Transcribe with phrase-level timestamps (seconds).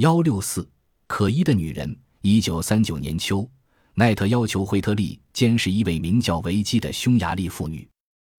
[0.00, 0.66] 幺六四
[1.06, 1.94] 可疑的女人。
[2.22, 3.46] 一九三九年秋，
[3.92, 7.86] 奈特要求惠特利监视一位名叫维基的匈牙利妇女。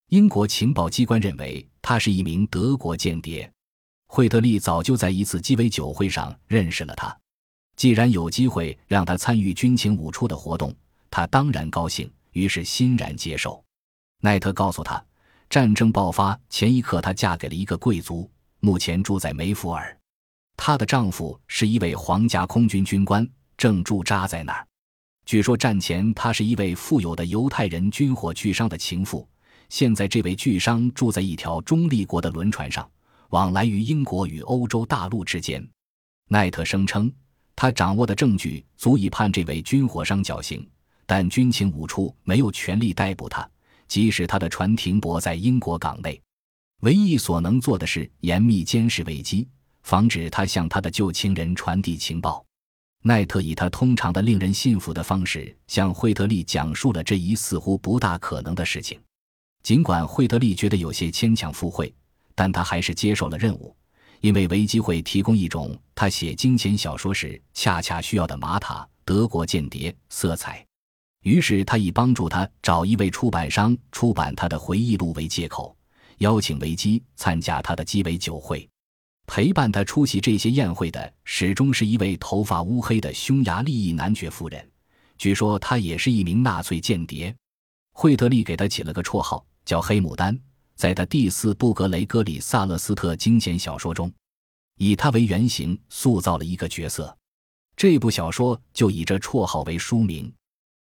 [0.09, 3.47] 英国情报机关认为她是一名德国间谍。
[4.07, 7.15] 惠特利早就在一次鸡尾酒会上认识了她。
[7.75, 10.75] 既然有机会让她参与军情五处的活动，
[11.11, 13.63] 他当然高兴，于是欣然接受。
[14.21, 15.05] 奈特告诉他，
[15.47, 18.27] 战争爆发前一刻，她嫁给了一个贵族，
[18.61, 19.95] 目前住在梅福尔。
[20.63, 24.67] 她的丈夫是一位皇家空军军官，正驻扎在那儿。
[25.25, 29.27] 据说战前她是一位富有的犹太人军火巨商的情妇，
[29.69, 32.87] 现在这位巨商住在一条中立国的轮船上，
[33.29, 35.67] 往来于英国与欧洲大陆之间。
[36.27, 37.11] 奈特声称，
[37.55, 40.63] 他掌握的证据足以判这位军火商绞刑，
[41.07, 43.49] 但军情五处没有权利逮捕他，
[43.87, 46.21] 即使他的船停泊在英国港内。
[46.81, 49.47] 唯一所能做的是严密监视危机。
[49.83, 52.43] 防止他向他的旧情人传递情报。
[53.03, 58.99] 奈特以他通常的令人信服的方式向惠特利讲述了这一似乎不大可能的事情。
[59.63, 61.93] 尽管惠特利觉得有些牵强附会，
[62.35, 63.75] 但他还是接受了任务，
[64.19, 70.63] 因为维基会提供一种他写金钱小说时恰恰需要的玛塔德国间谍色彩。
[71.23, 75.75] 于是他以帮助他找一位出版商出版他的回忆录为借口，
[76.17, 78.67] 邀请维基参加他的鸡尾酒会。
[79.33, 84.69] 陪伴他出席这些宴会的，始终是一位头发乌黑的匈牙利裔男爵夫人。
[85.17, 87.33] 据说她也是一名纳粹间谍。
[87.93, 90.37] 惠特利给他起了个绰号，叫“黑牡丹”。
[90.75, 94.11] 在他第四部格雷戈里·萨勒斯特惊险小说中，
[94.77, 97.17] 以他为原型塑造了一个角色。
[97.77, 100.29] 这部小说就以这绰号为书名。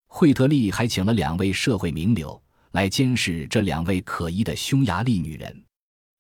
[0.07, 5.65] 惠特利还请了两位社会名流来监视这两位可疑的匈牙利女人。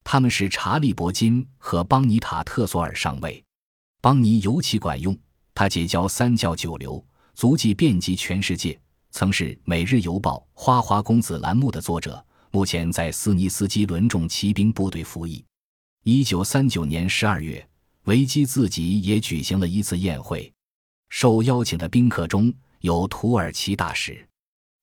[0.09, 3.43] 他们是查理·伯金和邦尼塔特索尔上尉。
[4.01, 5.19] 邦尼尤其管用，
[5.53, 7.05] 他结交三教九流，
[7.35, 8.79] 足迹遍及全世界，
[9.11, 15.45] 曾是《每日邮报》“花花公子”栏目的作者，目前在斯尼斯基轮重骑兵部队服役。
[16.05, 17.69] 一九三九年十二月，
[18.05, 20.53] 维基自己也举行了一次宴会，
[21.09, 24.25] 受邀请的宾客中有土耳其大使。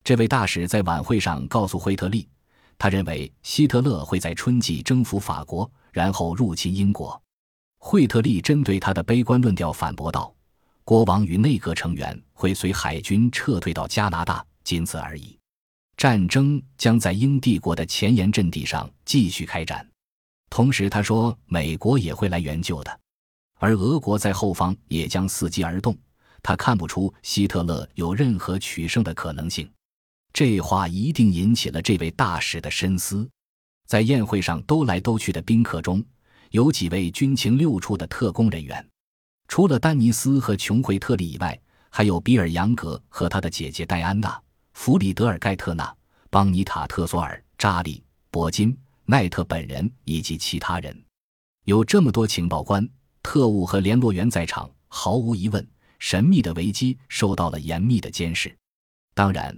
[0.04, 2.28] 这位大使在晚会上告诉惠特利。
[2.78, 7.22] 他认为希特勒会在春季征服法国，然后入侵英国。
[7.80, 10.34] 惠特利针对他的悲观论调反驳道
[10.86, 15.38] ：“国王与内阁成员会随海军撤退到加拿大，仅此而已。
[15.98, 19.88] 战争将在英帝国的前沿阵地上继续开展。”
[20.50, 23.00] 同时，他说美国也会来援救的，
[23.60, 25.98] 而俄国在后方也将伺机而动。
[26.42, 29.70] 他看不出希特勒有任何取胜的可能性。
[30.34, 33.30] 这话一定引起了这位大使的深思。
[33.86, 36.04] 在宴会上兜来兜去的宾客中，
[36.50, 38.84] 有几位军情六处的特工人员。
[39.48, 41.58] 除了丹尼斯和琼惠特利以外，
[41.92, 44.42] 还有比尔·杨格和他的姐姐戴安娜、
[44.74, 45.96] 弗里德尔·盖特纳、
[46.32, 47.98] 邦尼塔特索尔、扎里·
[48.32, 51.00] 伯金、奈特本人以及其他人。
[51.66, 52.90] 有这么多情报官、
[53.22, 55.68] 特务和联络员在场，毫无疑问，
[56.00, 58.56] 神秘的危机受到了严密的监视。
[59.14, 59.56] 当然。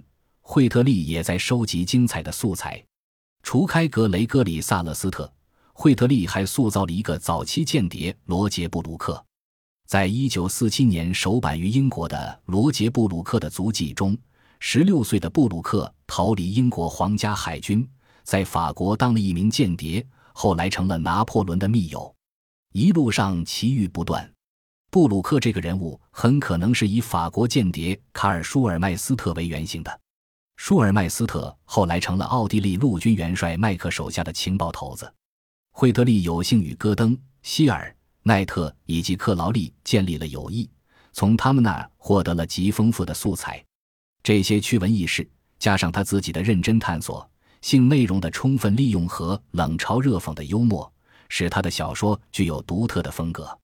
[0.48, 2.80] 惠特利也在收集精彩的素材。
[3.42, 5.30] 除开格雷戈里·萨勒斯特，
[5.72, 9.22] 惠特利还塑造了一个早期间谍罗杰·布鲁克。
[9.88, 12.16] 在一九四七年首版于英国的
[12.52, 14.16] 《罗杰·布鲁克的足迹》中，
[14.60, 17.86] 十六岁的布鲁克逃离英国皇家海军，
[18.22, 22.14] 在法国当了一名间谍，后来成了拿破仑的密友，
[22.72, 24.32] 一路上奇遇不断。
[24.92, 30.00] 布鲁克这个人物很可能是以法国间谍卡尔·舒尔麦斯特为原型的。
[30.56, 35.12] 舒尔麦斯特后来成了奥地利陆军元帅麦克手下的情报头子。
[35.72, 40.68] 惠特利有幸与戈登、希尔、奈特以及克劳利建立了友谊，
[41.12, 43.62] 从他们那儿获得了极丰富的素材。
[44.22, 45.28] 这些趣闻轶事，
[45.58, 47.30] 加上他自己的认真探索、
[47.60, 50.90] 性内容的充分利用和冷嘲热讽的幽默，
[51.28, 53.56] 使他的小说具有独特的风格。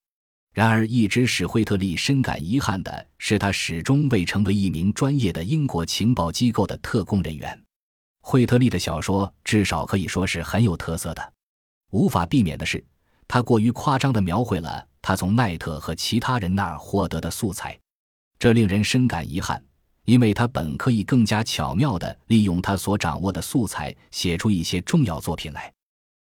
[0.53, 7.59] 然而，一直使惠特利深感遗憾的是，他始终未成为一名专业的英国情报机构的特工人员。
[8.21, 11.33] 惠特利的小说至少可以说是很有特色的。
[11.91, 12.85] 无法避免的是，
[13.27, 17.79] 他过于夸张地描绘了他从奈特和其他人那儿获得的素材，
[18.39, 19.63] 这令人深感遗憾，
[20.05, 25.73] 因为他本可以更加巧妙地利用他所掌握的素材，写出一些重要作品来。